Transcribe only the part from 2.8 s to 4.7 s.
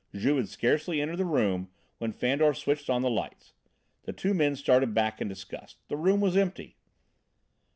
on the lights; the two men